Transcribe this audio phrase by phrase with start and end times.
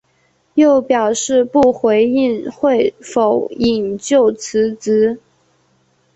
[0.55, 5.19] 又表示不回应会否引咎辞职。